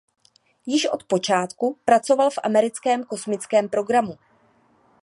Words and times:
Již 0.65 0.85
od 0.89 1.03
počátku 1.03 1.79
pracoval 1.85 2.29
v 2.29 2.39
americkém 2.43 3.03
kosmickém 3.03 3.69
programu. 3.69 4.13